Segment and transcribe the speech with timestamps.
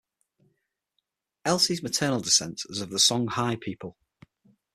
[1.45, 3.97] Elise's maternal descent is of the Songhai people.